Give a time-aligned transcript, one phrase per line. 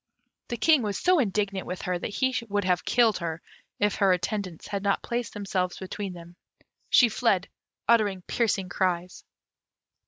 [0.47, 3.39] The King was so indignant with her that he would have killed her,
[3.77, 6.37] if her attendants had not placed themselves between them.
[6.89, 7.49] She fled,
[7.87, 9.23] uttering piercing cries.